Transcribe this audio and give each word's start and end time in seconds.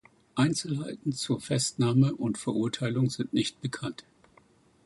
Einzelheiten 0.33 1.11
zur 1.11 1.39
Festnahme 1.39 2.15
und 2.15 2.39
Verurteilung 2.39 3.11
sind 3.11 3.33
nicht 3.35 3.61
bekannt. 3.61 4.03